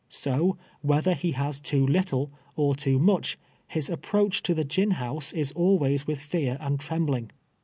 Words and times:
So, 0.09 0.57
whether 0.81 1.13
he 1.13 1.33
has 1.33 1.59
too 1.59 1.85
little 1.85 2.31
or 2.55 2.73
too 2.73 2.97
much, 2.97 3.37
his 3.67 3.87
approach 3.87 4.41
to 4.41 4.55
the 4.55 4.63
gin 4.65 4.89
house 4.97 5.31
is 5.31 5.51
always 5.51 6.07
with 6.07 6.19
fear 6.19 6.57
and 6.59 6.79
trembling. 6.79 7.29